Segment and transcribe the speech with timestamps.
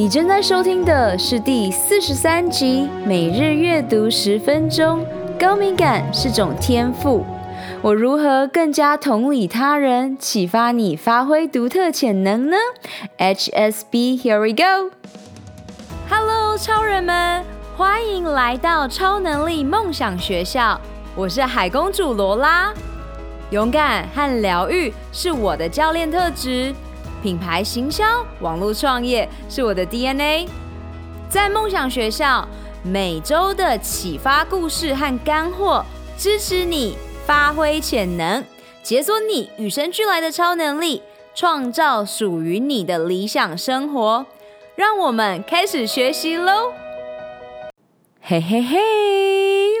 [0.00, 5.00] 你正在收听的是第四十三集《每日阅读十分钟》，
[5.38, 7.22] 高敏感是种天赋。
[7.82, 12.56] 我如何更加同理他人，启发你发挥独特潜能呢
[13.18, 14.90] ？H S B Here we go。
[16.08, 17.44] Hello，超人们，
[17.76, 20.80] 欢迎来到超能力梦想学校。
[21.14, 22.72] 我是海公主罗拉。
[23.50, 26.74] 勇敢和疗愈是我的教练特质。
[27.22, 28.04] 品牌行销、
[28.40, 30.48] 网络创业是我的 DNA。
[31.28, 32.48] 在梦想学校，
[32.82, 35.84] 每周的启发故事和干货，
[36.16, 38.44] 支持你发挥潜能，
[38.82, 41.02] 解锁你与生俱来的超能力，
[41.34, 44.26] 创造属于你的理想生活。
[44.74, 46.72] 让我们开始学习喽！
[48.22, 48.78] 嘿嘿嘿，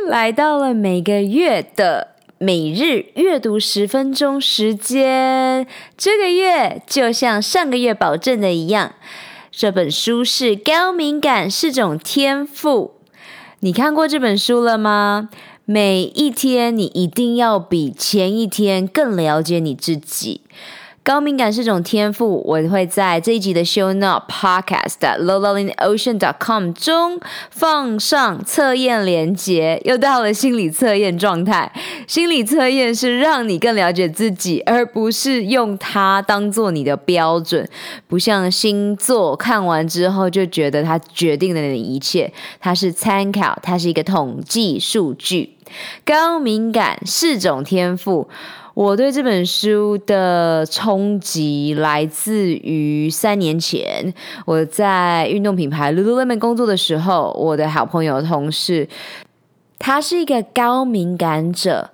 [0.06, 2.08] 来到了每个月的。
[2.42, 5.66] 每日阅读十分钟时间，
[5.98, 8.94] 这个月就像上个月保证的一样，
[9.52, 12.92] 这本书是高敏感是种天赋。
[13.58, 15.28] 你看过这本书了吗？
[15.66, 20.40] 每一天你一定要比前一天更了解你自己。
[21.02, 27.18] 高敏感是种天赋，我会在这一集的 show note podcast lola in the ocean.com 中
[27.50, 29.80] 放上测验连结。
[29.86, 31.72] 又到了心理测验状态，
[32.10, 37.68] 心理测验是让你更了解自己，而不是用它当做你的标准。
[38.08, 45.50] 不像星座，看完之后就觉得它决定了你的一切，它是参考，它是一个统计数据。
[46.04, 48.28] 高敏感是种天赋。
[48.74, 54.12] 我对这本书的冲击来自于三年前，
[54.44, 58.88] 我在运动品牌 Lululemon 工作的时候，我的好朋友同事，
[59.78, 61.90] 他是一个高敏感者，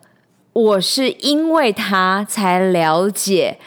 [0.56, 3.58] 我是因为他才了解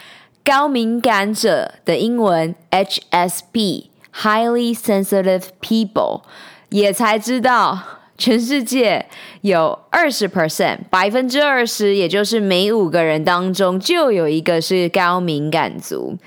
[0.44, 6.22] 高敏感者的英文 HSP（Highly Sensitive People），
[6.70, 7.78] 也才知道。
[8.18, 9.06] 全世界
[9.42, 16.18] 有二十 percent，百分之二十，也就是每五个人当中就有一个是高敏感族。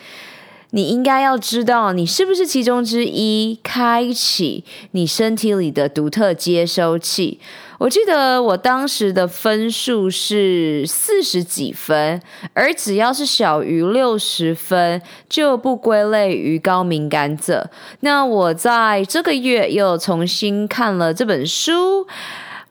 [0.72, 3.60] 你应该要知道，你是不是其中之一？
[3.62, 7.42] 开启你身体里的独特接收器。
[7.80, 12.22] 我记得我当时的分数是四十几分，
[12.54, 17.70] 而只要是小于六十分，就不归类于高敏感者。
[18.02, 22.08] 那我在这个月又重新看了这本书。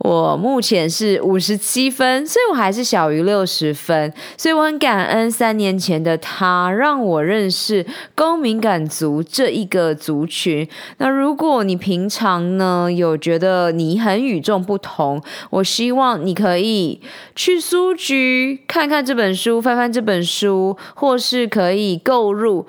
[0.03, 7.87] 我目前是五十七分，所以我还是小于六十分，所以我很感恩三年前的他，让我认识
[8.17, 10.69] 高敏感族这一个族群。
[10.99, 17.01] 那如果你平常呢，有觉得你很与众不同，我希望你可以
[17.37, 22.67] 去书局看看这本书，翻翻这本书，或是可以购入，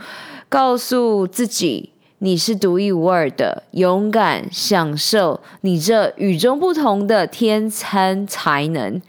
[0.49, 1.92] 告诉自己。
[2.23, 9.01] 你是独一无二的，勇敢享受你这与众不同的天生才能。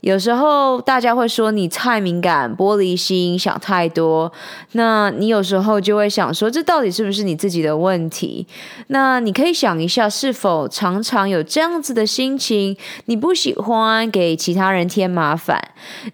[0.00, 4.32] 有时候大家会说你太敏感、玻璃心、想太多，
[4.72, 8.46] 那你有时候就会想说，这到底是不是你自己的问题？
[8.86, 12.74] 那你可以想一下，是否常常有这样子的心情？
[13.04, 15.62] 你不喜欢给其他人添麻烦，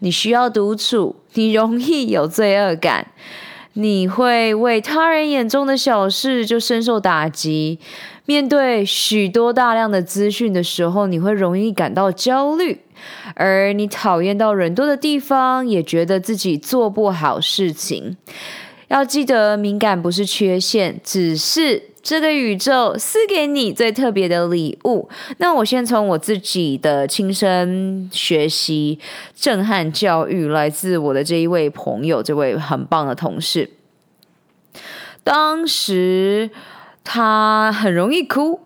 [0.01, 3.07] 你需要独处，你容易有罪恶感。
[3.77, 7.77] 你会为他人眼中的小事就深受打击，
[8.25, 12.79] 面对许多大量的资讯的时候，你会容易感到焦虑，
[13.35, 18.15] 而你讨厌到人多的地方，也觉得自己做不好事情。
[18.87, 21.94] 要记得，敏感不是缺陷，只是。
[22.05, 25.09] 这个宇宙赐给你最特别的礼物。
[25.39, 28.99] 那我先从我自己的亲身学习、
[29.35, 33.71] 震撼教育，来自我的这一位朋友，这位很棒的同事。
[35.23, 36.51] 当时
[37.03, 38.59] 他很容易哭，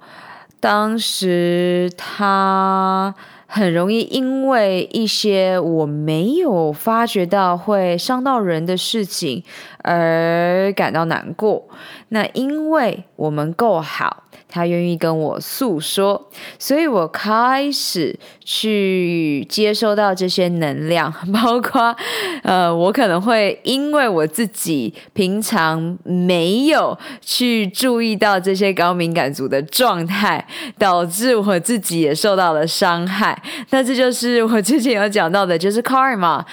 [0.59, 3.15] 当时他
[3.47, 9.43] 很容易因为一些我没有发觉到会伤到人的事情
[9.83, 11.67] 而感到难过。
[12.09, 21.95] 那因为我们够好，他愿意跟我诉说，所以我开始去接收到这些能量，包括
[22.41, 30.43] 呃，我可能会因为我自己平常没有去注意到这些高敏感族的状态，
[30.79, 33.39] 导致我自己也受到了伤害。
[33.69, 36.43] 那这就是我之前有讲到的，就是 karma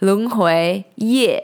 [0.00, 1.40] 轮回业。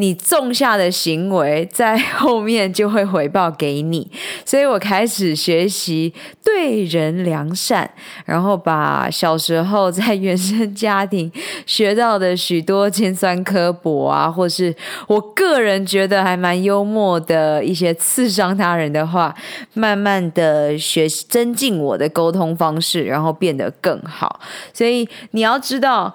[0.00, 4.10] 你种下的行为在后面就会回报给你。
[4.46, 6.12] 所以我开始学习
[6.42, 7.88] 对人良善，
[8.24, 11.30] 然后把小时候在原生家庭
[11.66, 14.74] 学到的许多尖酸刻薄啊，或是
[15.06, 19.34] 我个人觉得还蛮幽默的一些刺伤他人的话，
[19.74, 24.40] 慢慢的学习增进我的沟通方式，然后变得更好。
[24.72, 26.14] 所以你要知道。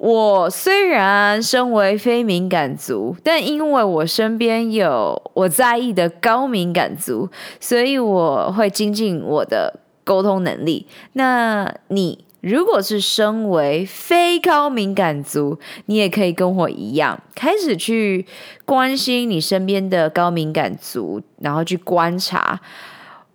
[0.00, 7.28] 我虽然身为非敏感族，但因为我身边有我在意的高敏感族，
[7.60, 10.86] 所以我会精进我的沟通能力。
[11.12, 18.24] 那你如果是身为非高敏感族，你也可以跟我一样，开始去
[18.64, 22.58] 关心你身边的高敏感族，然后去观察。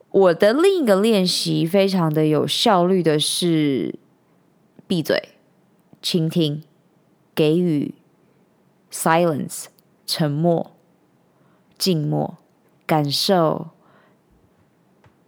[0.09, 3.94] 我的另一个练习非常的有效率的是
[4.88, 5.35] 闭嘴。
[6.06, 6.62] 倾听，
[7.34, 7.96] 给予
[8.92, 9.66] ，silence，
[10.06, 10.72] 沉默，
[11.80, 12.38] 静默，
[12.86, 13.69] 感受，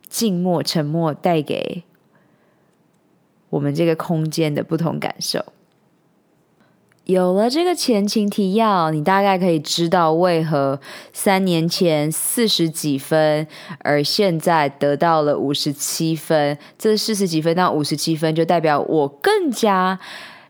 [0.08, 1.84] 静默、沉默带给
[3.50, 5.44] 我们这个空间的不同感受。
[7.06, 10.80] 有了这个前情提要，你大概可以知道为何
[11.12, 13.48] 三年前四十几分，
[13.80, 16.56] 而现在得到了五十七分。
[16.78, 20.00] 这四十几分到五十七分，就代表我更加。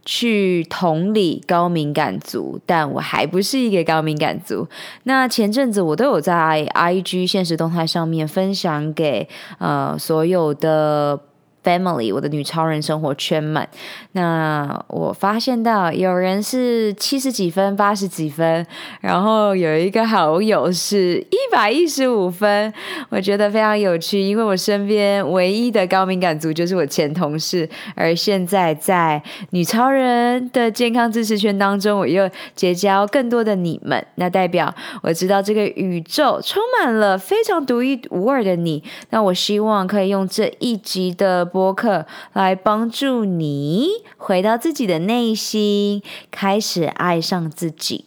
[0.07, 4.65] 去同理高敏感族，但我还不是一个高敏感族。
[5.03, 9.27] 那前阵子我都有在 IG 现实动态上面分享给
[9.59, 11.19] 呃所有的。
[11.67, 13.67] Family，我的女超人生活圈们，
[14.13, 18.65] 那我发现到有人是七十几分、八十几分，
[19.01, 22.73] 然后有一个好友是一百一十五分，
[23.09, 34.73] 我觉得非常有趣，因为我身边唯一的高敏感族就是我前同事，而现在在女超人的健康知识圈当中，我又结交更多的你们，那代表
[35.03, 41.45] 我知道这个宇宙充满了非常独一无二的你，那我希望可以用这一集的。
[41.57, 48.05] 播客来帮助你回到自己的内心，开始爱上自己。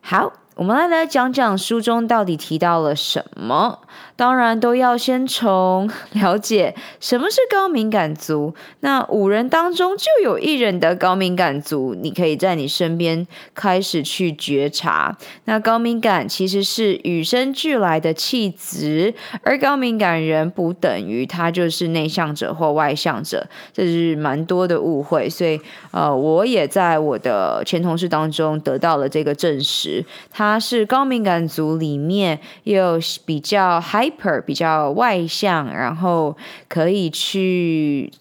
[0.00, 0.34] 好。
[0.54, 3.80] 我们来来讲讲书中到底提到了什么。
[4.22, 8.54] 当然都要先从 了解什么是高敏感族。
[8.78, 15.18] 那五人当中就有一人的高敏感族，你可以在你身边开始去觉察。
[15.46, 25.28] 那高敏感其实是与生俱来的气质，而高敏感人不等于他就是内向者或外向者，这是蛮多的误会。
[25.28, 25.60] 所以
[25.90, 30.04] 呃，我也在我的前同事当中得到了这个证实。
[30.30, 34.11] 他是高敏感族里面又比较还
[34.46, 36.36] 比较外向，然后
[36.68, 38.12] 可以去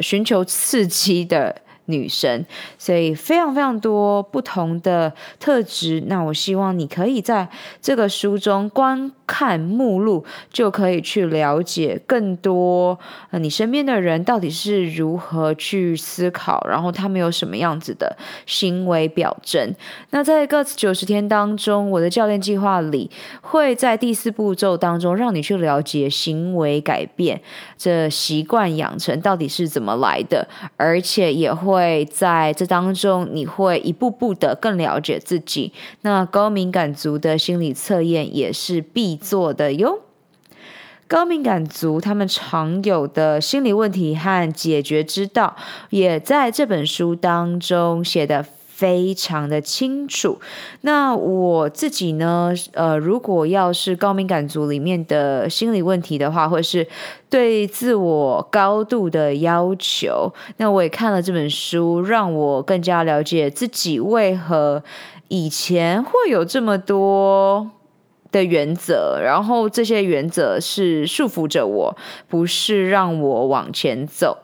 [0.00, 1.62] 寻求刺激的。
[1.90, 2.44] 女生，
[2.76, 5.10] 所以非常非常多不同的
[5.40, 6.02] 特质。
[6.06, 7.48] 那我希望你可以在
[7.80, 12.98] 这个书中观看目录，就可以去了解更多。
[13.30, 18.16] 呃，你身边的人到底是如何去思考，然后他们有什么样子的
[18.46, 19.74] 行为表征。
[20.10, 23.10] 那在 g u t 九十天当中，我的教练计划里，
[23.42, 27.42] 会在第四步骤当中让你去了解行为改变，
[27.76, 30.48] 这习惯养成到底是怎么来的，
[30.78, 31.58] 而且也。
[31.58, 35.72] 会在这当中，你会一步步的更了解自己。
[36.02, 40.00] 那高敏感族的心理测验也是必做的哟。
[41.06, 45.54] 高敏感族他们常有的心理问题和解决之道，
[45.90, 48.44] 也在这本书当中写的。
[48.78, 50.38] 非常的清楚。
[50.82, 52.54] 那我自己呢？
[52.74, 56.86] 呃，如果要是高敏感族里面的心理问题的话，或是
[57.28, 64.80] 对自我高度的要求，那我也看了这本书，让我更加了解自己为何
[65.26, 67.68] 以前会有这么多
[68.30, 71.96] 的原则，然后这些原则是束缚着我，
[72.28, 74.38] 不是让我往前走，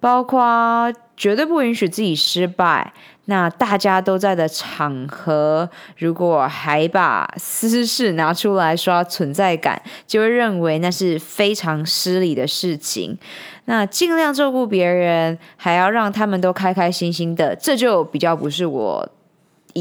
[0.00, 2.92] 包括绝对不允许自己失败。
[3.30, 13.18] 那大家都在的场合，如果还把私事拿出来刷存在感，就会认为那是非常失礼的事情。
[13.66, 19.06] 那尽量照顾别人，还要让他们都开开心心的，这就比较不是我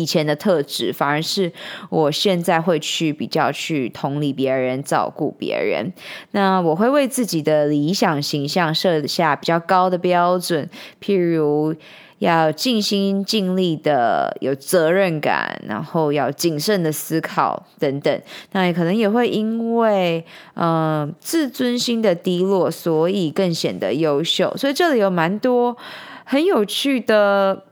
[0.01, 1.51] 以前的特质，反而是
[1.89, 5.91] 我现在会去比较去同理别人，照顾别人。
[6.31, 10.69] 那我会为自己的理想形象设下比较高的标准，
[11.01, 11.75] 譬如。
[12.19, 18.21] 要尽心尽力的有责任感，然后要谨慎的思考等等。
[18.53, 20.25] 那也可能也会因为
[20.55, 24.51] 嗯、自尊心的低落，所以更显得优秀。
[24.57, 25.77] 所以这里有蛮多
[26.23, 27.65] 很有趣的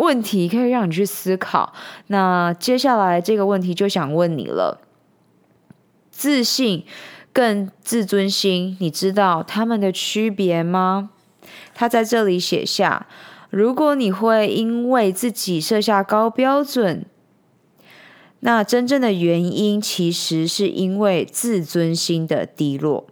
[0.00, 1.74] 问题可以让你去思考。
[2.06, 4.80] 那接下来这个问题就想问你了：
[6.10, 6.84] 自信
[7.32, 11.10] 跟自尊心，你知道他们的区别吗？
[11.74, 13.06] 他在这里写下：
[13.50, 17.04] 如果你会因为自己设下高标准，
[18.40, 23.06] 那真正的原因其实是因为自尊心的低落。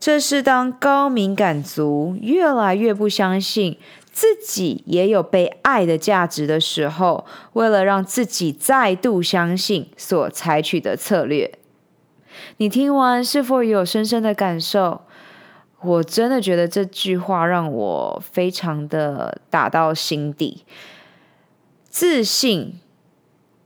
[0.00, 3.78] 这是当高敏感族越来越不相信
[4.14, 11.58] 自己也有被爱的价值的时候，为了让自己再度相信所采取的策略。
[12.58, 15.00] 你听完是否有深深的感受？
[15.80, 20.64] 我真的觉得这句话让我非常的打到心底。
[21.90, 22.78] 自信，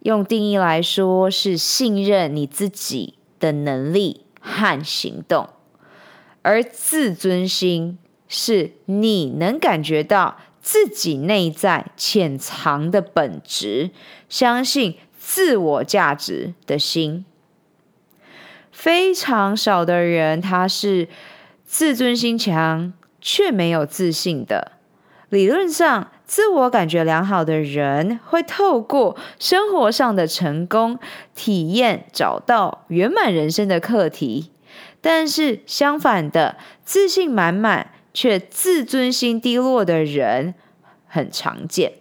[0.01, 5.51] 用定义来说，是信任你自己的能力和行动。
[6.41, 7.99] 而自尊心
[8.29, 13.91] 是你能感觉到自己内在潜藏的本质，
[14.29, 17.25] 相信自我价值的心。
[18.71, 21.09] 非常少的人，他是
[21.65, 24.73] 自尊心强却没有自信的。
[25.31, 30.99] 理论上，自我感觉良好的人会透过生活上的成功
[31.35, 34.53] 体验，找到圆满人生的课题。
[35.01, 40.53] 但是相反的，自信满满却自尊心低落的人
[41.07, 41.93] 很常见。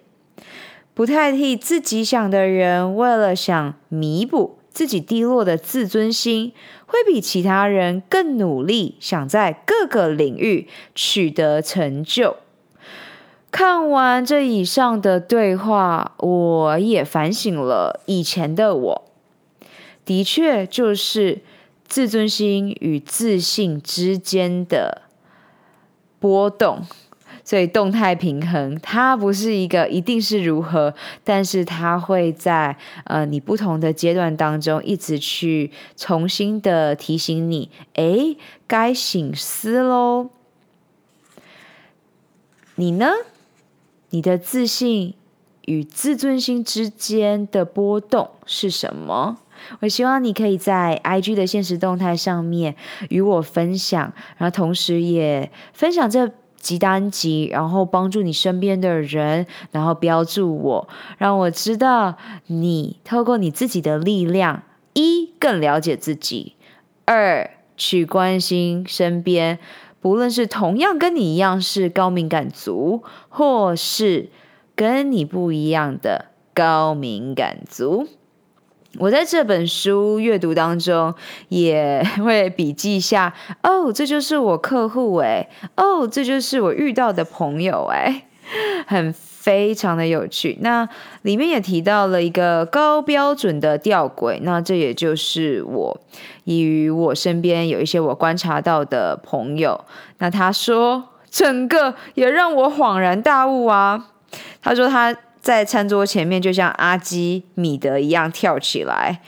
[0.95, 6.53] 不太替自己想的人，为了想弥补自己低落的自尊心，
[6.88, 12.38] 会比其他人更努力，想在各个领域取得成就。
[13.51, 19.03] 看完这以上的对话，我也反省了以前的我，
[20.03, 21.43] 的确就是。
[21.89, 25.03] 自尊心与自信之间的
[26.19, 26.81] 波动，
[27.43, 30.93] 所以动态平衡，它不是一个一定是如何，
[31.24, 40.29] 但是它会在呃你不同的阶段当中，一直去重新的提醒你，哎，该醒思喽。
[42.75, 43.12] 你呢？
[44.12, 45.15] 你的自信
[45.65, 49.39] 与自尊心之间的波动是什么？
[49.79, 52.75] 我希望你可以在 IG 的现实动态上面
[53.09, 66.55] 与我分享，然后同时也分享这集单集，然后帮助你身边的人，然后标注我，让我知道你透过你自己的力量，一更了解自己，
[67.05, 69.59] 二去关心身边，
[70.01, 74.29] 不论是同样跟你一样是高敏感族，或是
[74.75, 78.07] 跟你不一样的高敏感族。
[78.99, 81.13] 我在这本书阅读当中
[81.49, 88.23] 也 会笔记下，哦，这就是我客户哎，哦，这就是我遇到的朋友哎，
[88.87, 90.57] 很非常的有趣。
[90.61, 90.87] 那
[91.21, 95.99] 里面也提到了一个高标准的吊诡，那这也就是我
[96.45, 99.85] 与我身边有一些我观察到的朋友。
[100.17, 104.07] 那他说，整个也让我恍然大悟啊。
[104.61, 105.15] 他说他。
[105.47, 109.21] 在餐桌前面，就像阿基米德一样跳起来。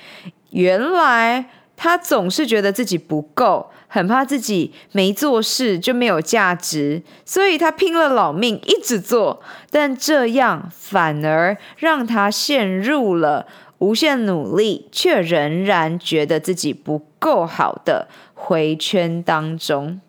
[0.49, 1.45] 原来
[1.77, 9.41] 他总是觉得自己不够，很怕自己没做事就没有价值，所以他拼了老命一直做。
[9.71, 13.47] 但这样反而让他陷入了
[13.77, 20.01] 无限努力却仍然觉得自己不够好的回圈当中。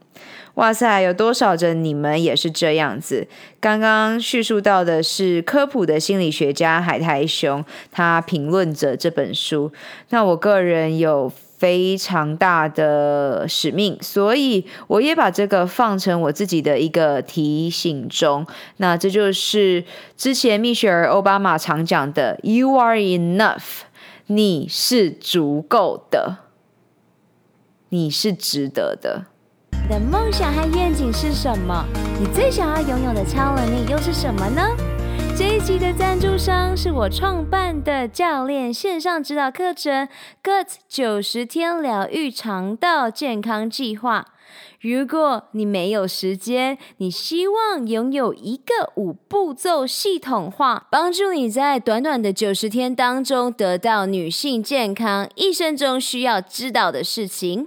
[0.54, 3.26] 哇塞，有多少的你们也是这样子？
[3.60, 9.72] 刚刚叙述到的是科普的心理学家海苔熊，他评论着这本书。
[10.10, 18.46] 那我个人有非常大的使命，所以我也把这个放成我自己的一个提醒中。
[18.78, 19.84] 那这就是
[20.16, 23.82] 之前蜜雪儿·奥巴马常讲的 “You are enough”，
[24.26, 26.38] 你是足够的，
[27.90, 29.26] 你是值得的。
[29.90, 31.84] 的梦想和愿景是什么？
[32.20, 34.62] 你最想要拥有的超能力又是什么呢？
[35.36, 40.06] 这一集的赞助商是我创办的教练线上指导课程
[40.44, 44.28] 《GUT 九十天疗愈肠道健康计划》。
[44.80, 57.66] 如果你没有时间，你希望拥有一个五步骤系统化，帮助你在短短的九十天当中得到女性健康一生中需要知道的事情。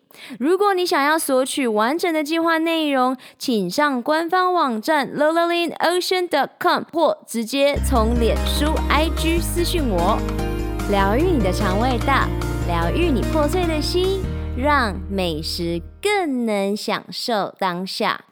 [0.39, 10.19] 如果你想要索取完整的计划内容，请上官方网站 lolalineocean.com 或直接从脸书 IG 私讯我。
[10.89, 12.27] 疗愈你的肠胃道，
[12.67, 14.21] 疗愈你破碎的心。
[14.57, 18.25] 让美食更能享受当下。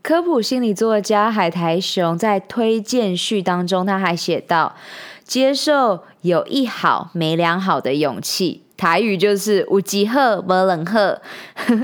[0.00, 4.76] 科普心理作家海苔熊在推荐序当中，他还写道
[5.26, 10.98] ：“接受有一好没两好的勇气。”台语就是“有一好没两好”。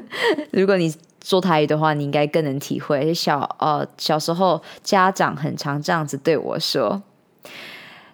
[0.53, 3.13] 如果你做台语的话，你应该更能体会。
[3.13, 7.03] 小呃小时候，家长很常这样子对我说。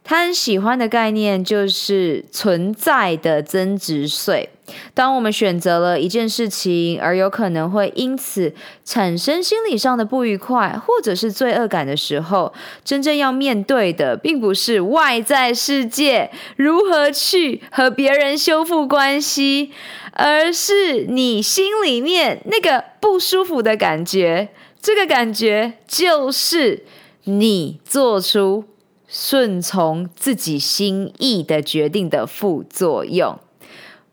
[0.03, 4.49] 他很喜欢的概念就是存在的增值税。
[4.95, 12.53] 当我们选择了一件事情，而有可能会因此产生心理上的不愉快或者是罪恶感的时候，
[12.85, 19.73] 真正要面对的，并不是外在世界如何去和别人修复关系，
[20.13, 24.49] 而是你心里面那个不舒服的感觉。
[24.83, 26.85] 这个感觉就是
[27.25, 28.65] 你做出
[29.07, 33.39] 顺从自己心意的决定的副作用。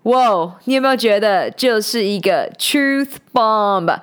[0.07, 3.93] 哇你有没有觉得就是一个 truth bomb？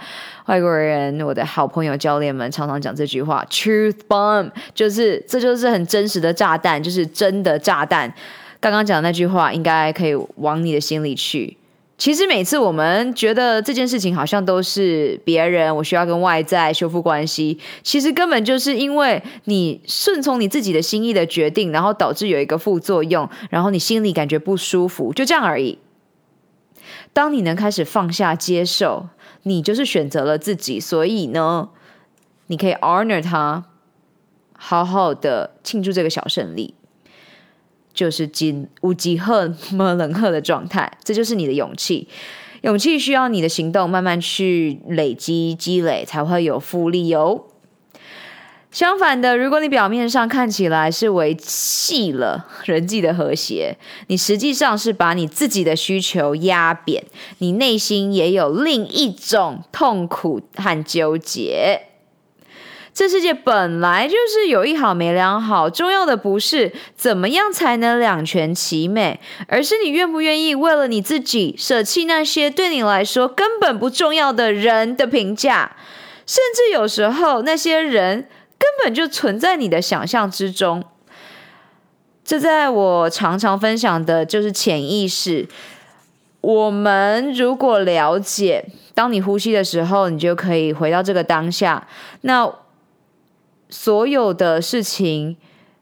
[0.45, 8.13] 外国人，我的好朋友、教练们常常讲这句话，truth bomb，就是这就是很真实的炸弹，就是真的炸弹。
[8.61, 11.57] 刚刚讲的那句话，应该可以往你的心里去。
[11.97, 25.79] 其实每次我们觉得这件事情好像都是别人，我需要跟外在修复关系，其实根本就是因为你顺从你自己的心意的决定，然后导致有一个副作用，然后你心里感觉不舒服，就这样而已。
[27.15, 29.09] 当你能开始放下、接受，
[29.45, 31.71] 你就是选择了自己，所以呢，
[32.49, 33.65] 你可以 honor 他，
[34.53, 36.75] 好好的庆祝这个小胜利，
[37.95, 42.09] 就是金无极赫么冷赫的状态，这就是你的勇气。
[42.63, 47.45] 勇气需要你的行动慢慢去累积积累，才会有复利哦。
[48.75, 53.77] 相反的，如果你表面上看起来是维系了人际的和谐，
[54.09, 57.05] 你实际上是把你自己的需求压扁，
[57.39, 61.83] 你内心也有另一种痛苦和纠结。
[62.93, 75.77] 这世界本来就是有一好没两好，重要的不是怎么样才能两全其美，而是你愿不愿意为了你自己舍弃那些对你来说根本不重要的人的评价，
[76.27, 78.27] 甚至有时候那些人。
[78.59, 80.85] 根本就存在你的想象之中。
[82.25, 85.47] 这在我常常分享的就是潜意识。
[86.41, 91.87] 我们如果了解，当你呼吸的时候，你就可以回到这个当下。
[92.23, 92.51] 那
[93.69, 95.37] 所有的事情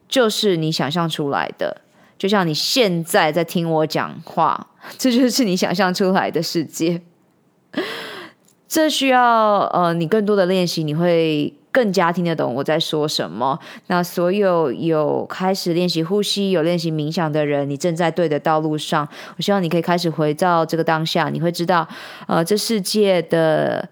[0.08, 1.82] 就是你想象出来的。
[2.18, 7.02] 就像你现在在听我讲话， 这就是你想象出来的世界。
[8.66, 11.54] 这需要呃你更多的练习，你会。
[11.72, 13.58] 更加听得懂我在说什么。
[13.87, 19.08] 那所有有开始练习呼吸、有练习冥想的人，你正在对的道路上。
[19.37, 21.88] 我希望你可以开始回到这个当下，你会知道，
[22.28, 23.88] 呃，这世界的。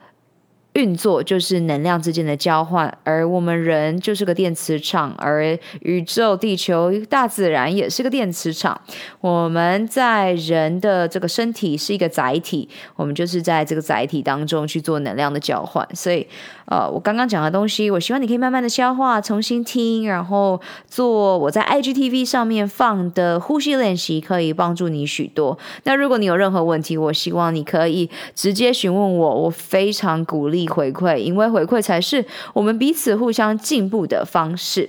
[0.75, 8.81] 运作就是能量之间的交换，而我们人就是个电磁场，而宇宙、地球、大自然也是个电磁场。
[9.21, 15.85] 我们在人的这个身体是一个载体，我们就是在这个载体当中去做能量的交换。
[15.93, 16.25] 所以，
[16.71, 25.59] 呃，我刚刚讲的东西，我希望你可以慢慢的消化，重新听，然后做我在 IGTV 上面放的呼吸练习，可以帮助你许多。
[25.83, 30.61] 那如果你有任何问题，我希望你可以直接询问我，我非常鼓励。
[30.71, 34.89] 回馈，因为回馈才是我们彼此互相进步的方式。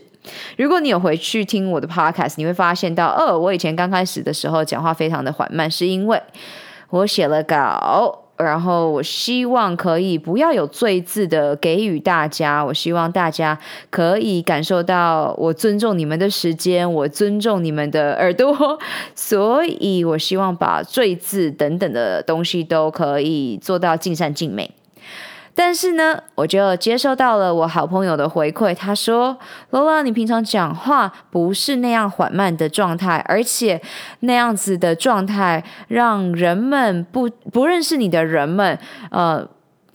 [0.55, 6.21] 如果你有回去听我的 podcast，你会发现到，哦，我以前刚开始的时候讲话非常的缓慢，是因为
[6.91, 13.57] 我写了稿，然后我希望可以不要有罪字的给予大家，我希望大家
[13.89, 18.79] 可以感受到我尊重你们的时间，我尊重你们的耳朵，
[19.15, 24.71] 所以我希望把罪字等等的东西都可以做到尽善尽美。
[25.53, 29.37] 但是呢，我就接收到了我好朋友的回馈，他说
[29.71, 33.81] 罗拉你平常讲话不是那样缓慢的状态，而且
[34.21, 38.77] 那样子的状态让人们不不认识你的人们，
[39.09, 39.47] 呃，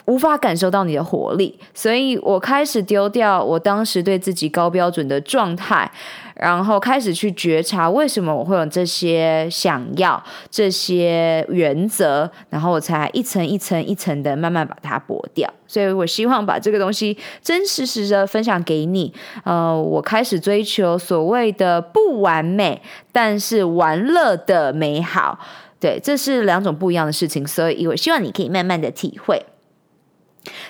[0.07, 5.91] 无法感受到你的活力，所以我开始丢掉我当时对自己高标准的状态，
[6.35, 15.53] 然后开始去觉察为什么我会有这些想要、这些原则，然后我才一层一层一层的慢慢把它剥掉。
[15.67, 19.13] 所以我希望把这个东西真实实的分享给你。
[19.43, 25.41] 呃，我开始追求所谓的不完美，但是玩乐的美好。
[25.81, 29.45] 对，这是两种不一样的事情，所以我希望你可以慢慢的体会。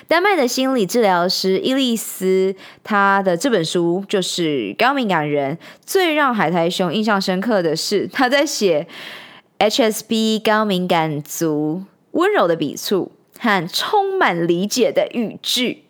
[0.07, 5.57] 丹麦的心理治疗师伊丽丝，她的这本书就是高敏感人。
[5.85, 8.87] 最让海苔熊印象深刻的是，他在写
[9.59, 15.83] HSP 高敏感族温柔的笔触和充满理解的语句。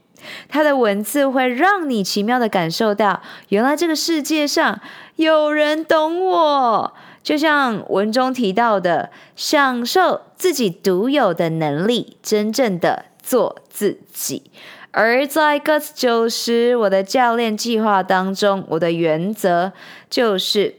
[0.50, 4.82] 他的文字会让你奇妙的感受到，原来这个世界上
[5.16, 6.94] 有人懂我。
[7.22, 13.06] 就像文中提到的，享受自己独有的能力，真正的。
[13.28, 14.42] 做自己，
[14.92, 19.74] 而在 Guts 90我的教练计划当中，我的原则
[20.10, 20.76] 就是，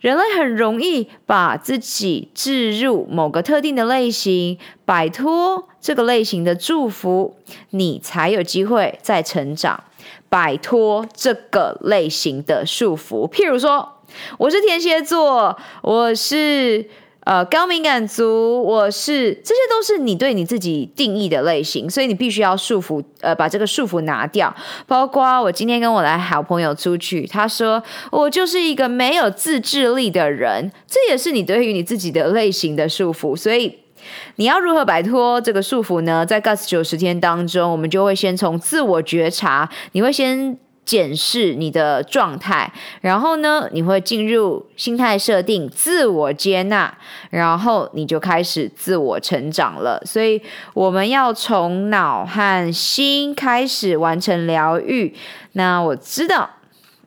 [0.00, 7.36] 人类很容易把自己置入某个特定的类型，摆脱这个类型的祝福，
[7.70, 9.84] 你才有机会再成长，
[10.28, 13.30] 摆脱这个类型的束缚。
[13.30, 14.00] 譬如说，
[14.38, 16.84] 我是天蝎座，我是。
[17.24, 24.52] 呃，高敏感族，我是，这些都是你对你自己定义的类型，所以你必须要束缚，呃，把这个束缚拿掉。
[24.88, 27.80] 包括我今天跟我的好朋友出去，他说
[28.10, 33.36] 我就是一个没有自制力的人，这也是你对于你自己的类型的束缚。
[33.36, 33.72] 所以
[34.34, 36.26] 你要如何摆脱这个束缚呢？
[36.26, 40.58] 在 Gus 90天当中，我们就会先从自我觉察，你会先。
[40.84, 46.92] 检视你的状态，然后呢，你会进入心态设定、自我接纳，
[47.30, 50.02] 然后你就开始自我成长了。
[50.04, 50.42] 所以
[50.74, 55.14] 我们要从脑和心开始完成疗愈。
[55.52, 56.50] 那我知道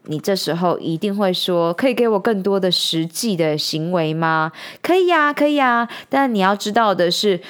[0.03, 5.87] 你这时候一定会说：“可以给我更多的实际的行为吗？”可以呀，可以呀。
[6.07, 7.41] 但你要知道的是。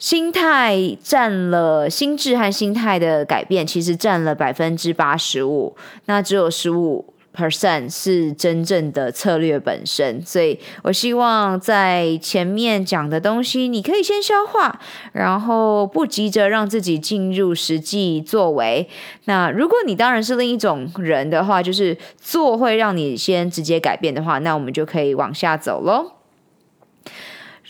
[0.00, 10.22] 心态占了心智和心态的改变，其实占了百分之八十五，那只有十五 percent 是真正的策略本身。
[10.24, 14.80] 所以我希望在前面讲的东西，你可以先消化，
[15.12, 18.88] 然后不急着让自己进入实际作为。
[19.26, 26.19] 那如果你当然是另一种人的话，就是做会让你先直接改变的话，那我们就可以往下走喽。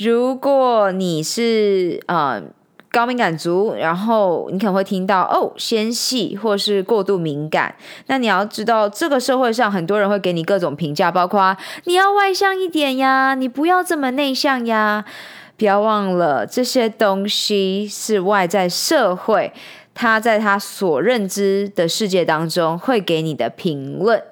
[0.02, 2.42] 如果你是呃
[2.90, 7.74] 高敏感族，然后你可能会听到哦纤细或是过度敏感，
[8.06, 15.04] 那你要知道这个社会上很多人会给你各种评价，包括你要外向一点呀，你不要这么内向呀，
[15.58, 19.52] 不要忘了这些东西是外在社会
[19.92, 24.22] 他在他所认知的世界当中会给你的评论。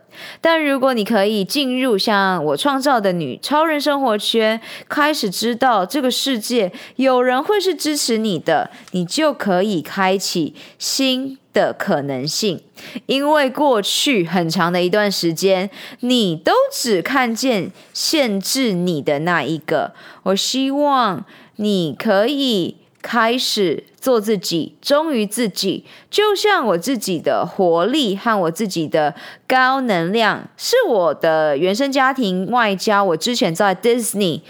[0.41, 12.61] 但如果你可以进入像我创造的女超人生活圈，开始知道这个世界有人会是支持你的，你就可以开启新的可能性。
[13.07, 15.69] 因为过去很长的一段时间，
[16.01, 19.93] 你都只看见限制你的那一个。
[20.23, 21.25] 我希望
[21.57, 22.78] 你可以。
[23.01, 29.15] 开始做自己，忠于自己，就像我自己的活力和我自己的
[29.47, 34.41] 高能量，是我的原生家庭外加我之前在 Disney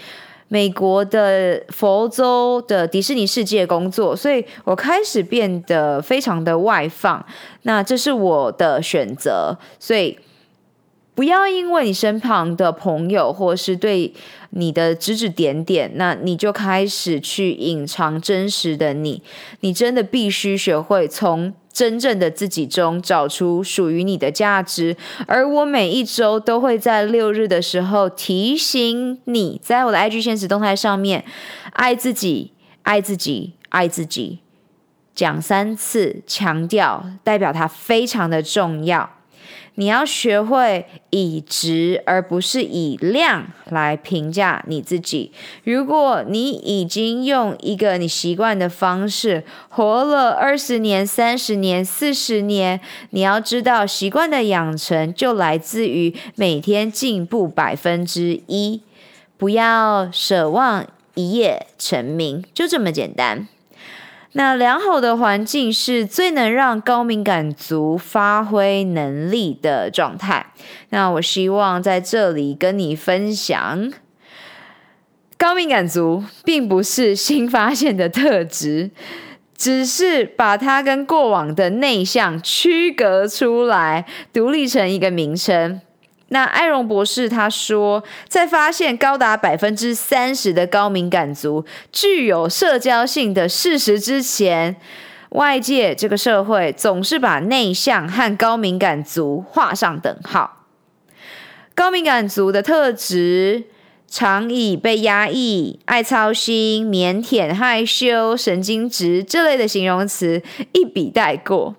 [0.47, 7.23] 美国的佛州的迪士尼世界工作，所以我开始变得非常的外放。
[7.63, 10.17] 那这是我的选择，所以。
[11.19, 14.13] 不要因为你身旁的朋友或是对
[14.51, 19.21] 你的指指点点，那你就开始去隐藏真实的你。
[19.59, 24.95] 你真的必须学会从真正的自己中找出属于你的价值。
[25.27, 31.25] 而我每一周都会在六日的时候提醒你，在我的 IG 现实动态上面，
[31.73, 32.53] 爱自己，
[32.83, 34.39] 爱自己，爱自己，
[35.13, 39.18] 讲三次，强调，代表它非常的重要。
[39.79, 45.31] 你要学会以值而不是以量来评价你自己。
[45.63, 58.81] 如果你已经用一个你习惯的方式活了二十年、三十年、四十年，你要知道，习惯的养成就来自于每天进步百分之一。
[59.37, 63.47] 不要奢望一夜成名，就这么简单。
[64.33, 70.45] 那良好的环境是最能让高敏感族发挥能力的状态。
[70.89, 73.91] 那我希望在这里跟你分享，
[75.37, 78.91] 高敏感族并不是新发现的特质。
[79.57, 85.81] 只是把它跟过往的内向区隔出来，独立成一个名称。
[86.31, 94.75] 那艾荣博士他说，在发现高达百分之三十的高敏感族具有社交性的事实之前，
[95.29, 100.65] 外界这个社会总是把内向和高敏感族画上等号。
[101.73, 103.63] 高敏感族的特质
[104.07, 111.75] 常以被压抑、爱操心、腼腆、害羞、神经质这类的形容词一笔带过，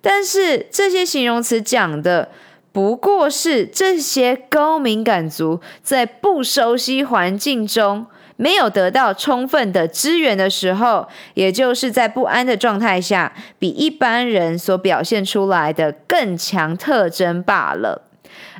[0.00, 2.30] 但是这些形容词讲的。
[2.72, 8.06] 不过是这些高敏感族在不熟悉环境中，
[8.36, 18.06] 没有得到充分的支援的时候，也就是在不安的状态下，比一般人所表现出来的更强特征罢了。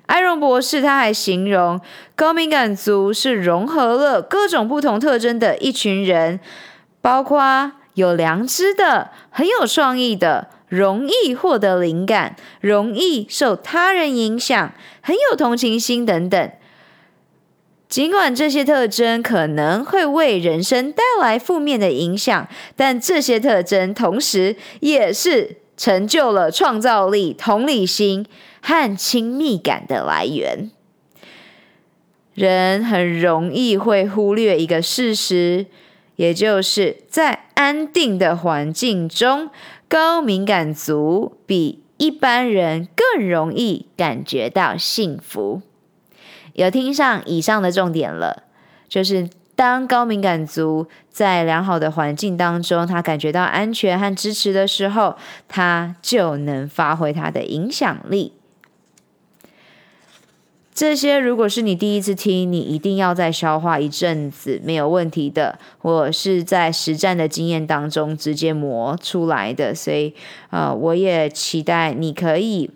[0.07, 1.81] 艾荣博士他还形容，
[2.16, 6.40] 高敏感族是融合了各种不同特征的一群人，
[7.01, 10.49] 包括有良知的、很有创意的。
[10.70, 16.50] 容易获得灵感，容易受他人影响，很有同情心等等。
[17.88, 28.24] 尽管这些特征可能会为人生带来负面的影响，但这些特征同时也是成就了创造力、同理心
[28.62, 30.70] 和亲密感的来源。
[32.35, 35.66] 人很容易会忽略一个事实，
[36.14, 39.50] 也就是在安定的环境中。
[39.90, 45.62] 高敏感族比一般人更容易感觉到幸福。
[46.53, 48.44] 有听上以上的重点了，
[48.88, 55.16] 就是当高敏感族在良好的环境当中，他感觉到安全和支持的时候，
[55.48, 58.35] 他就能发挥他的影响力。
[60.81, 65.59] 这些如果是你第一次听，你一定要再消化一阵子，没有问题的。
[65.83, 70.14] 我是在实战的经验当中直接磨出来的，所以
[70.49, 72.71] 呃，我也期待你可以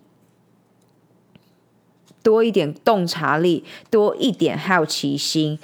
[2.23, 5.59] 多一点洞察力，多一点好奇心，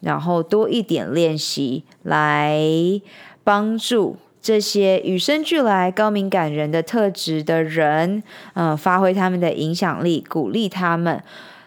[0.00, 2.60] 然后多一点练习，来
[3.42, 11.22] 帮助这些与生俱来高敏感人的特质的人，嗯、发挥他们的影响力，鼓励他们。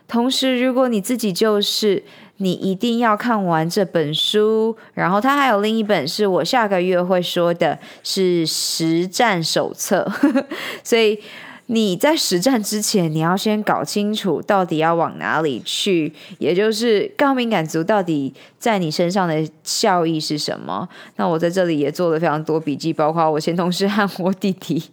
[0.10, 2.04] 同时，如果你自己就是，
[2.38, 4.76] 你一定要看完这本书。
[4.96, 10.12] 然后，它还有另一本是我下个月会说的，是实战手册。
[10.84, 11.20] 所以
[11.68, 20.90] 你在实战之前，你要先搞清楚到底要往哪里去，也就是高敏感族到底在你身上的效益是什么。
[21.18, 24.86] 那我在这里也做了非常多笔记，包括我前同事和我弟弟。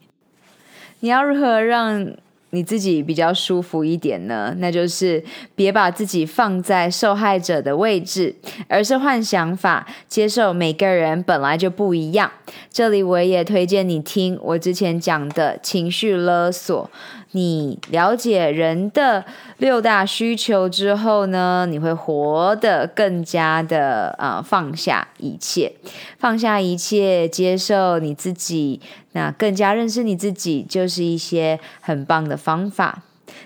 [1.01, 2.07] 你要如何让
[2.57, 4.55] 你自己比较舒服一点呢？
[4.57, 5.23] 那就是
[5.55, 8.35] 别把自己放在受害者的位置，
[8.67, 12.33] 而是换想法，接受每个人本来就不一样。
[12.73, 16.91] 这里我也推荐你听我之前讲的情绪勒索。
[17.37, 19.23] 你了解人的
[19.59, 25.75] 六大需求之后呢，你会活得更加的啊、呃、放下一切，
[26.19, 28.81] 放下一切，接受你自己，
[29.13, 33.03] 那更加认识你自己，就是一些很棒的方法。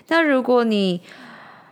[0.07, 1.01] 那如果你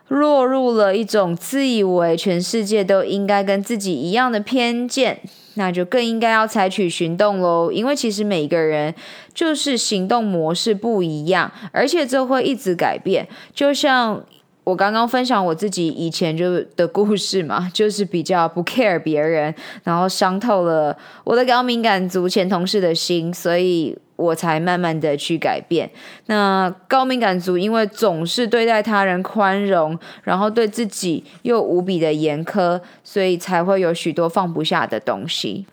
[0.09, 5.21] 落入了一种自以为全世界都应该跟自己一样的偏见，
[5.59, 7.69] 那就更应该要采取行动喽。
[7.71, 8.95] 因为其实每个人
[9.33, 13.27] 就是行动模式不一样，而且这会一直改变。
[13.53, 14.23] 就像
[14.63, 23.97] 我刚刚分享我自己以前就的故事嘛，就是比较不 care 别人，然后伤透了我的高敏感族前同事的心，所以。
[24.19, 25.89] 我才慢慢的去改变。
[26.25, 35.65] 那高敏感族因为总是对待他人宽容，然后对自己又无比的严苛，所以才会有许多放不下的东西。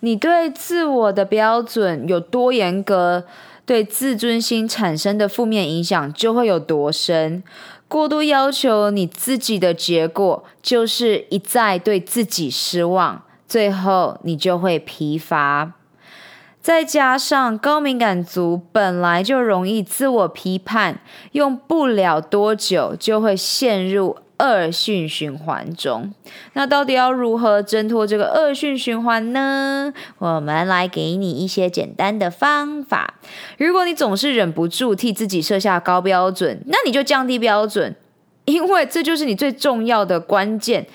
[0.00, 3.24] 你对自我的标准有多严格，
[3.66, 7.42] 对自尊心产生的负面影响就会有多深。
[7.88, 15.72] 过度要求你自己的结果，就是一再对自己失望，最后你就会疲乏。
[16.62, 21.00] 再加上高敏感族本来就容易自我批判，
[21.32, 26.14] 用不了多久就会陷入恶性循环中。
[26.52, 29.92] 那到底要如何挣脱这个恶性循环呢？
[30.18, 33.14] 我们来给你一些简单的方法。
[33.58, 37.96] 如果你总是忍不住替自己设下高标准，那你就降低标准，
[38.44, 40.86] 因为这就是你最重要的关键。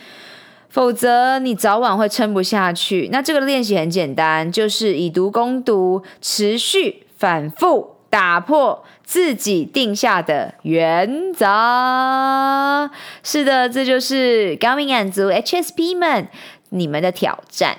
[0.69, 3.09] 否则你早晚会撑不下去。
[3.11, 12.89] 那这个练习很简单，就是以毒攻毒，持续反复打破自己定下的原则。
[13.23, 16.27] 是的，这就是高敏感族 HSP 们
[16.69, 17.77] 你们的挑战。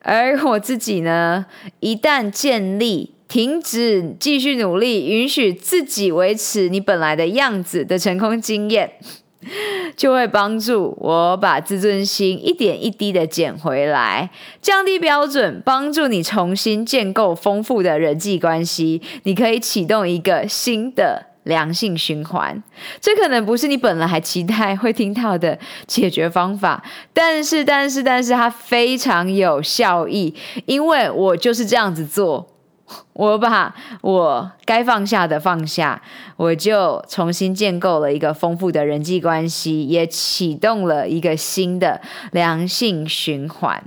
[0.00, 1.46] 而我自己呢，
[1.80, 8.92] 一旦建立停止继续努力，允许自己维持你本来的样子的成功经验，
[9.96, 19.00] 就会帮助我把自尊心一点一滴的捡回来，降低标准，帮助你重新建构丰富的人际关系。
[19.22, 22.62] 你可以启动一个新的良性循环。
[23.00, 30.34] 这可能不是你本来还期待会听到的解决方法，但是，但是，但是它非常有效益，
[30.66, 32.46] 因为我就是这样子做。
[33.12, 36.00] 我把我该放下的放下，
[36.36, 42.00] 我就重新建构了一个丰富的人际关系，也启动了一个新的
[42.32, 43.82] 良性循环。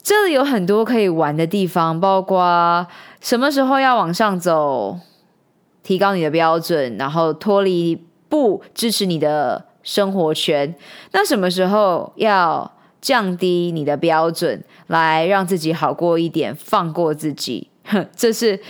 [0.00, 2.86] 这里有很多可以玩的地方，包括
[3.20, 4.98] 什么时候要往上走，
[5.82, 10.74] 提高你的标准，然后脱离不支持你的生活圈。
[11.12, 17.68] 那什么时候要降低你的标准，来让自己好过一点，放过自己，
[18.16, 18.60] 这是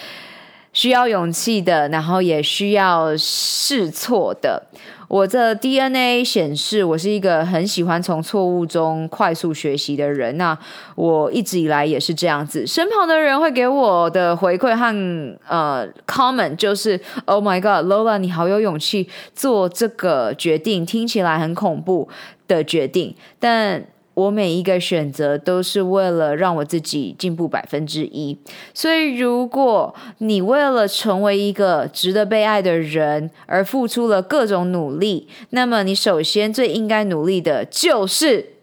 [0.73, 4.67] 需要勇气的，然后也需要试错的。
[5.09, 10.37] 我的 DNA 显示，我是一个很喜欢从错误中快速学习的人。
[10.37, 10.57] 那
[10.97, 12.67] 我一直以来也是这样子。
[12.67, 22.11] 身旁的人会给我的回馈和呃 comment 就是：“Oh my God，Lola，你好有勇气做这个决定，听起来很恐怖
[22.47, 23.87] 的决定，但。”
[24.19, 28.37] 我每一个选择都是为了让我自己进步百分之一，
[28.75, 38.55] 所以如果你为了成为一个值得被爱的人而付出了各种努力，那么你首先最应该努力的就是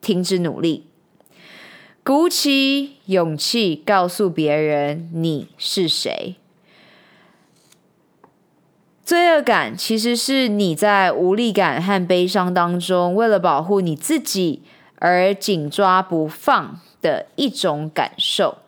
[0.00, 0.86] 停止努力，
[2.02, 6.34] 鼓起勇气告诉别人你是谁。
[9.04, 14.62] 罪恶感其实是你在无力感和悲伤当中，为了保护你自己。
[14.98, 18.58] 而紧抓不放的一种感受。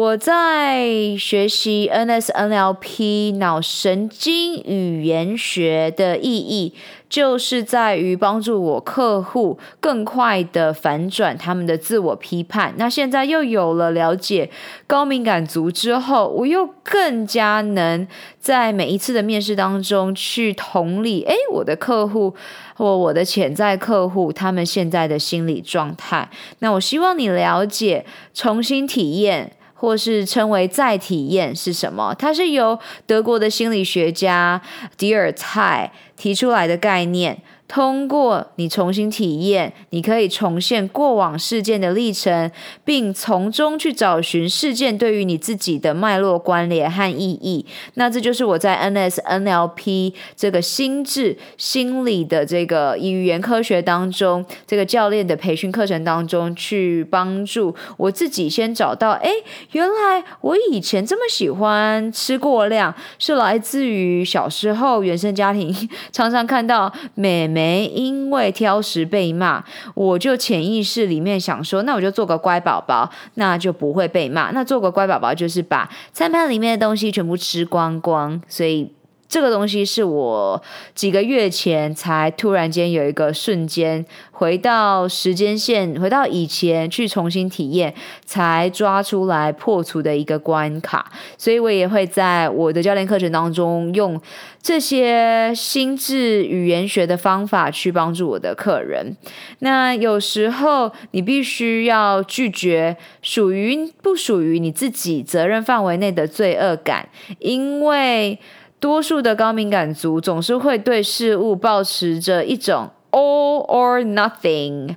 [0.00, 6.72] 我在学习 NSNLP 脑神经语言学的意义，
[7.10, 12.72] 就是在于帮助我客户更快的反转他们的自我批判。
[12.78, 14.48] 那现在又有了了解
[14.86, 18.08] 高敏感族之后，我又更加能
[18.38, 22.34] 在每一次的面试当中去同理，诶，我的客户
[22.74, 26.30] 或我的潜在客户他们现在的心理状态。
[26.60, 29.52] 那我希望你了解，重新体验。
[29.80, 32.14] 或是称为再体验是什么？
[32.18, 34.60] 它是由德国的心理学家
[34.98, 37.42] 迪尔泰提出来的概念。
[37.70, 42.50] 通过你重新体验，你可以重现过往事件的历程，
[42.84, 47.64] 并从中去找寻事件对于你自己的脉络关联和意义。
[47.94, 59.30] 那这就是我在 NSNLP 这个心智心理的这个语言科学当中，这个教练的培训课程当中去帮助我自己先找到，哎，
[59.70, 65.72] 原来我以前这么喜欢吃过量，是来自于小时候原生家庭
[66.10, 67.59] 常常看到美美。
[67.60, 69.62] 没因为挑食被骂，
[69.94, 74.50] 我就潜意识里面想说，那我就做个乖宝宝，那就不会被骂。
[74.52, 78.90] 那做个乖宝宝就是把餐盘里面的东西全部吃光光，所以。
[79.30, 80.60] 这个东西是我
[80.92, 91.12] 几个月前才突然间有一个瞬间回到时间线，回到以前去重新体验，才抓出来破除的一个关卡。
[91.38, 94.20] 所以我也会在我的教练课程当中用
[94.60, 99.16] 这些心智语言学的方法去帮助我的客人。
[99.60, 108.36] 那有时候你必须要拒绝属于不属于你自己责任范围内的罪恶感，因为。
[108.80, 114.96] 多数的高敏感族总是会对事物抱持着一种 all or nothing，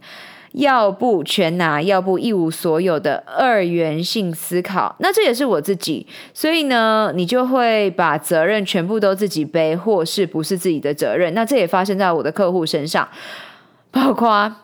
[0.53, 4.95] 要不全拿，要不一无所有的二元性思考。
[4.99, 11.33] 那这也是我自己，所以呢，你就会把责任全部都自己背，或是不是自己的责任。
[11.33, 13.07] 那这也发生在我的客户身上，
[13.91, 14.55] 包括。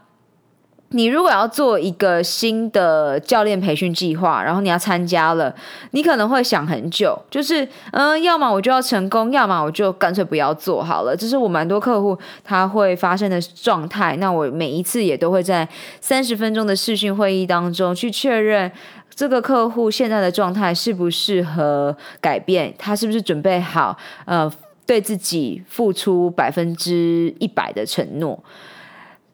[0.91, 5.53] 你如果要做一个新的教练培训计划，然后你要参加了，
[5.91, 11.15] 你可能会想很久，就是嗯，要么我就要成功，要么我就干脆不要做好了。
[11.15, 14.15] 这是我蛮多客户他会发生的状态。
[14.17, 15.67] 那我每一次也都会在
[16.01, 18.71] 三十分钟的视讯会议当中去确认
[19.13, 24.51] 这个客户现在的状态适不适合改变，他是不是准备好呃
[24.87, 28.43] 对自己付出百分之一百的承诺。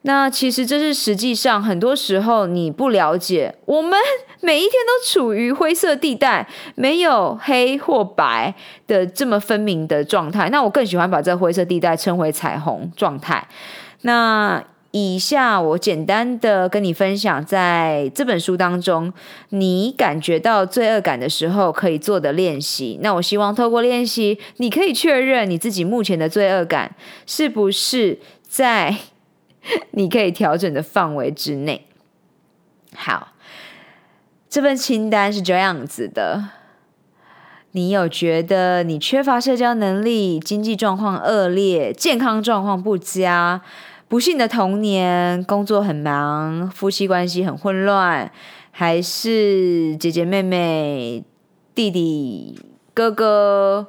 [0.06, 4.00] 那其实这是实际上很多时候你不了解，我们
[4.42, 8.54] 每一天都处于灰色地带，没有黑或白
[8.86, 10.48] 的这么分明的状态。
[10.52, 13.48] 那我更喜欢把这灰色地带称为彩虹状态。
[14.02, 19.12] 那以下我简单的跟你分享，在这本书当中，
[19.50, 23.00] 你感觉到罪恶感的时候可以做的练习。
[23.02, 28.96] 那我希望透过练习，你可以确认你自己目前的罪恶感是不是在
[29.92, 31.88] 你可以调整的范围之内。
[32.96, 33.34] 好，
[34.50, 36.50] 这份清单是这样子的。
[37.72, 43.62] 你有觉得你缺乏社交能力、经济状况恶劣、健康状况不佳、
[44.08, 48.32] 不幸的童年、工作很忙、夫妻关系很混乱，
[48.72, 51.26] 还是姐姐妹妹、
[51.74, 52.58] 弟弟
[52.94, 53.88] 哥哥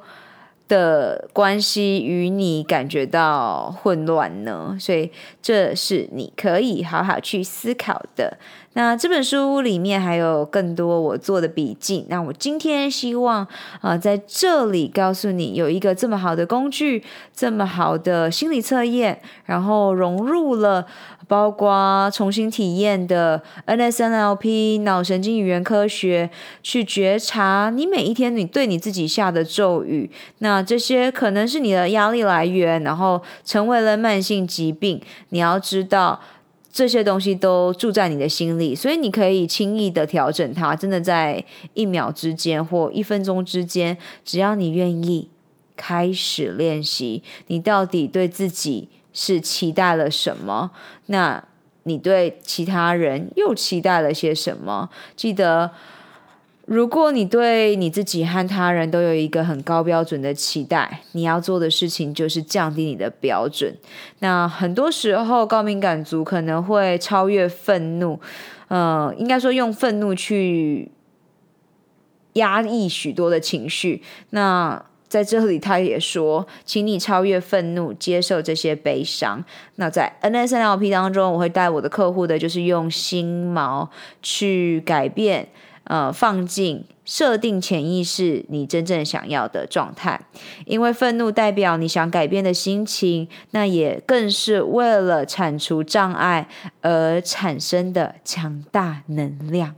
[0.67, 4.77] 的关系与你感觉到混乱呢？
[4.79, 5.11] 所以
[5.41, 8.37] 这是你可以好好去思考的。
[8.73, 12.05] 那这本书里面还有更多我做的笔记。
[12.09, 13.43] 那我今天希望
[13.81, 17.03] 啊、呃，在这里告诉你，有一个这么好的工具，
[17.35, 20.85] 这么好的心理测验，然后融入了
[21.27, 26.29] 包括重新体验的 NSNLP 脑神经语言科学，
[26.61, 30.11] 去觉察你每一天你对你自己下的咒语。
[30.37, 35.01] 那这些可能是你的压力来源，然后成为了慢性疾病。
[35.29, 36.21] 你要知道。
[36.71, 41.43] 这些东西都住在你的心里，所以你可以轻易的调整它，真的在
[41.73, 45.29] 一秒之间或一分钟之间，只要你愿意
[45.75, 50.71] 开始练习，你到底对自己是期待了什么？
[51.07, 51.43] 那
[51.83, 54.89] 你对其他人又期待了些什么？
[55.15, 55.71] 记得。
[56.67, 63.73] 如果你对你自己和他人都有一个很高标准的期待，你要做的事情就是降低你的标准。
[64.19, 68.19] 那很多时候，高敏感族可能会超越愤怒，
[68.67, 70.91] 呃，应该说用愤怒去
[72.33, 74.03] 压抑许多的情绪。
[74.31, 79.41] 那在这里，他也说，请你超越愤怒，接受这些悲伤。
[79.75, 83.87] 那在 NSNLP 当中，我会带我的客户的就是用心锚
[84.21, 85.47] 去改变。
[85.87, 90.19] 呃，放进设定潜意识，你真正想要的状态，
[90.65, 96.49] 因为愤怒代表你想改变的心情，那也更是为了铲除障碍
[96.81, 99.75] 而产生的强大能量。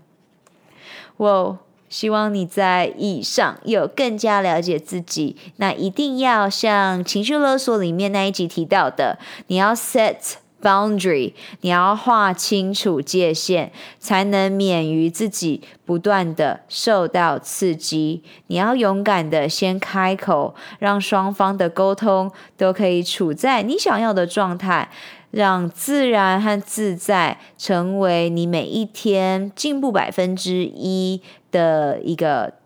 [1.17, 10.37] 我希望你在以上有更加了解自己，那一定要像情绪勒索里面那一集提到的，你要 set。
[10.61, 18.23] Boundary，你要划清楚界限，才能免于自己不断的受到刺激。
[18.47, 24.89] 你要勇敢的先开口，让双方的沟通都可以处在你想要的状态，
[25.31, 32.58] 让自然和自在成为你每一天进步百分之一的一个。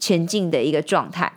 [0.00, 1.30] 前进的一个状态，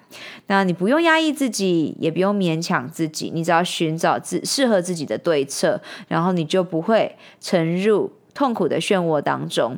[0.47, 9.77] 那你不用压抑自己，也不用勉强自己，你只要寻找自适合自己的对策，然后你就不会沉入痛苦的漩涡当中。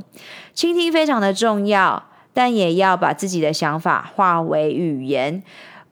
[0.53, 5.43] 倾听非常的重要，但也要把自己的想法化为语言。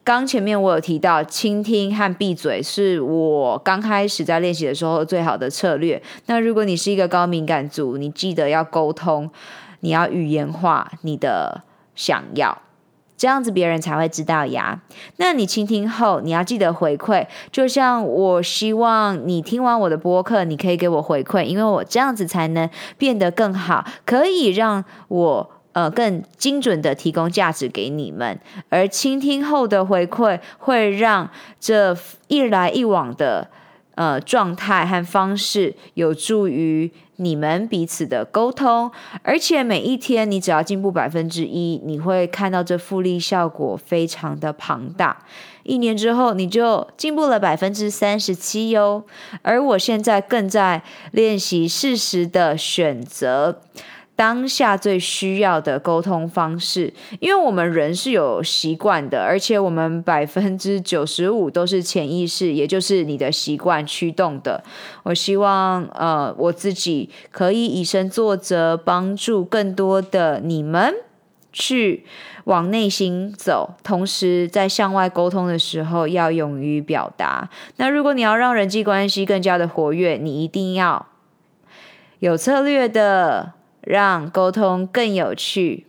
[0.06, 6.00] 刚前面我有提到，倾听和闭嘴是我刚开始在练习的时候最好的策略。
[6.26, 9.32] 那如果你是一个高敏感族，你记得要沟通，
[9.80, 11.64] 你要语言化你的
[11.96, 12.62] 想要。
[13.24, 14.82] 这样子别人才会知道呀。
[15.16, 17.26] 那你倾听后，你要记得回馈。
[17.54, 28.38] 就像我希望你听完我的播客，你可以给我回馈，因为我这样子才能变得更好，可以让我呃更精准的提供价值给你们。
[28.68, 31.30] 而倾听后的回馈，会让
[31.62, 31.98] 这
[32.28, 33.50] 一来一往的
[33.96, 36.92] 呃状态和方式有助于。
[37.24, 45.26] 你们彼此的沟通，而且每一天你只要进步百分之一，你会看到这复利效果非常的庞大。
[45.64, 49.06] 一年之后，你就进步了百分之三十七哟。
[49.42, 53.62] 而我现在更在练习适时的选择。
[54.16, 64.64] 当下最需要的沟通方式，因为我们人是有习惯的，而且我们百分之九十五都是潜意识，也就是你的习惯驱动的。
[65.02, 70.94] 我希望，呃，我自己可以以身作则，帮助更多的你们
[71.52, 72.06] 去
[72.44, 77.50] 往内心走，同时在向外沟通的时候要勇于表达。
[77.78, 81.08] 那如果你要让人际关系更加的活跃，你一定要
[82.20, 83.54] 有策略的。
[83.84, 85.86] 让沟通更有趣，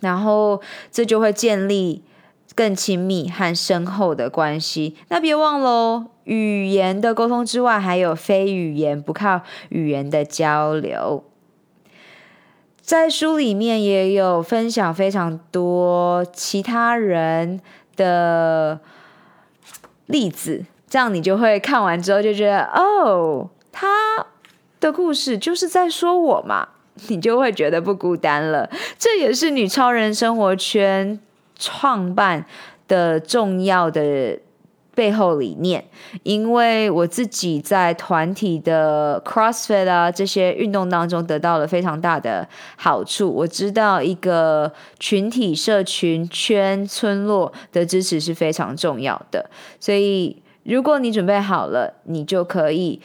[0.00, 2.02] 然后这就会建立
[2.54, 4.96] 更亲密和深厚的关系。
[5.08, 9.40] 那别忘了，语言的沟通之外，还有非语言、不靠
[9.70, 11.24] 语言的交流。
[12.80, 17.60] 在书里面也有分享非常多其他人
[17.96, 18.80] 的
[20.04, 23.48] 例子，这样你就会看完之后就觉得，哦。
[23.76, 23.88] 他
[24.84, 26.68] 的故事就是在说我嘛，
[27.08, 28.68] 你就会觉得不孤单了。
[28.98, 31.18] 这也是女超人生活圈
[31.58, 32.44] 创办
[32.86, 34.38] 的重要的。
[34.96, 35.84] 背后理念，
[36.22, 43.28] 因为我自己在团体的 CrossFit 啊这些运动当中得到了非常大的好处。
[43.28, 49.50] 我知道一个群体、社群、圈、村落的支持是非常重要的。
[49.80, 53.00] 所以，如果你准备好了，你就可以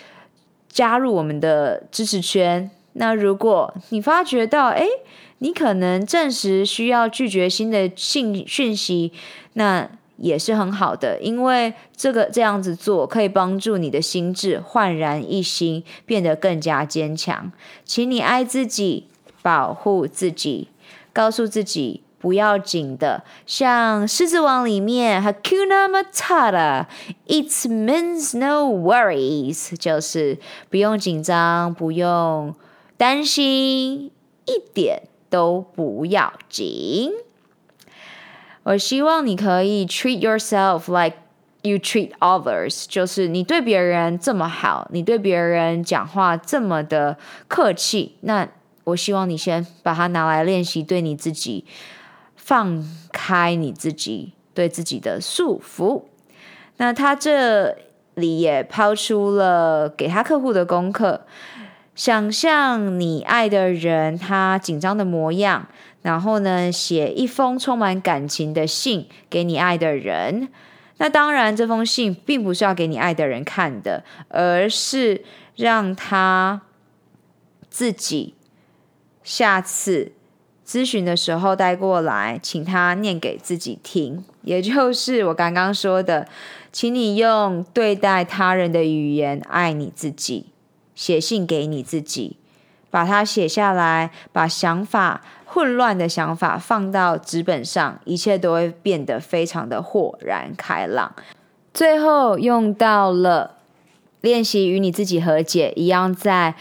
[0.80, 2.71] 加入我们的支持圈。
[2.93, 4.86] 那如果你发觉到，哎，
[5.39, 9.11] 你可能暂时需要拒绝新的信讯息，
[9.55, 9.89] 那。
[10.21, 17.49] 也是很好的，因为这个这样子做可以帮助你的心智焕然一新，变得更加坚强。
[17.86, 19.05] 请你爱自己，
[19.41, 20.67] 保护自己，
[21.13, 23.24] 告诉自己不要紧的。
[23.45, 30.38] 像《狮子王》里面 Hakuna Matata，It means no worries，就是
[30.70, 32.53] 不用紧张，不用
[32.97, 34.11] 担心，
[34.45, 37.11] 一点都不要紧。
[38.63, 41.17] 我希望你可以 treat yourself like
[41.61, 47.17] you treat others，就是你对别人这么好，你对别人讲话这么的
[47.47, 48.47] 客气，那
[48.84, 51.65] 我希望你先把它拿来练习，对你自己
[52.50, 56.06] 放开你自己对自己的束缚。
[56.78, 57.78] 那他这
[58.16, 61.28] 里也抛出了给他客户的功课，
[61.93, 65.68] 想象你爱的人他紧张的模样。
[66.02, 70.50] 然后呢，写一封充满感情的信给你爱的人。
[70.97, 75.24] 那当然，这封信并不是要给你爱的人看的，而是
[75.56, 76.62] 让他
[77.70, 78.34] 自己
[79.24, 80.14] 下次
[80.70, 84.24] 咨询的时候带过来，请他念给自己听。
[84.43, 86.28] 也就是我刚刚说的，
[86.72, 90.45] 请你用对待他人的语言爱你自己，
[90.93, 92.38] 写信给你自己，
[92.91, 95.22] 把它写下来，把想法。
[95.51, 101.15] 混乱的想法放到纸本上，一切都会变得非常的豁然开朗。
[101.74, 103.55] 最后用到了
[104.22, 106.53] 练习与你自己和解，一样在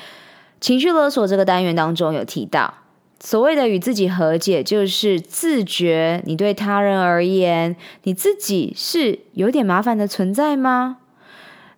[0.59, 2.73] 情绪勒索这个单元当中有提到。
[3.21, 10.99] 所谓的与自己和解，就是自觉你对他人而言，你自己是有点麻烦的存在吗？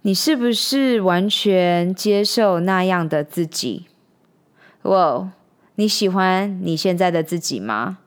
[0.03, 3.86] 你是不是完全接受那样的自己？
[4.82, 5.30] 哇！
[5.76, 7.99] 你喜欢你现在的自己吗？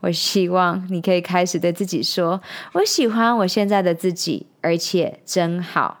[0.00, 2.40] 我希望你可以开始对自己说
[2.74, 6.00] ：“我喜欢我现在的自己，而且真好。”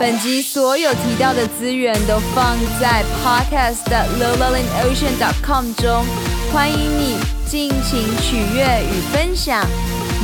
[0.00, 6.06] 本集所有提到的资源都放在 podcast 的 lowlolingocean.com 中，
[6.50, 9.62] 欢迎你尽情取悦与分享。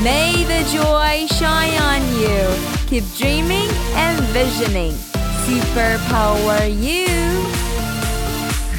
[0.02, 2.56] May the joy shine on you.
[2.88, 4.94] Keep dreaming and visioning.
[5.44, 7.10] Super Power You！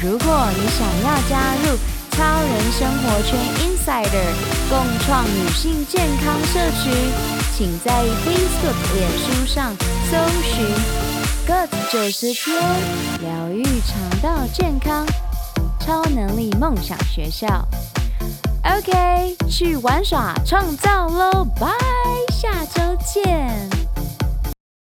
[0.02, 1.78] 如果你想要加入
[2.10, 4.34] 超人生活圈 Insider
[4.68, 6.92] 共创女性健康社群，
[7.58, 7.90] 请在
[8.24, 9.74] Facebook、脸书上
[10.08, 10.64] 搜寻
[11.44, 12.56] “Good 九十天
[13.20, 15.04] 疗愈肠道健康
[15.80, 17.66] 超能力梦想学校”。
[18.62, 21.44] OK，去玩耍创造喽！
[21.58, 21.68] 拜，
[22.30, 23.77] 下周见。